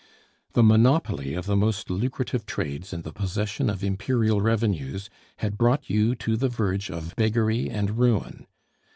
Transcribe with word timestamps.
The 0.53 0.63
monopoly 0.63 1.35
of 1.35 1.45
the 1.45 1.55
most 1.55 1.91
lucrative 1.91 2.47
trades 2.47 2.91
and 2.91 3.03
the 3.03 3.13
possession 3.13 3.69
of 3.69 3.83
imperial 3.83 4.41
revenues 4.41 5.11
had 5.37 5.59
brought 5.59 5.91
you 5.91 6.15
to 6.15 6.35
the 6.37 6.49
verge 6.49 6.89
of 6.89 7.15
beggary 7.15 7.69
and 7.69 7.99
ruin. 7.99 8.47